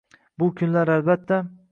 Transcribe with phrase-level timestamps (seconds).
[0.43, 1.39] Bu kunlar albatta